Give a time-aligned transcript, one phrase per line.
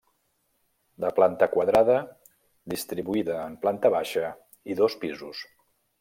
[1.03, 1.97] De planta quadrada,
[2.73, 4.31] distribuïda en planta baixa
[4.75, 5.45] i dos pisos.